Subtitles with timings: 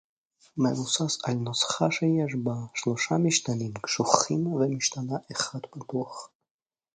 [0.57, 6.29] מבוסס על נוסחה שיש בה שלושה משתנים קשוחים ומשתנה אחד פתוח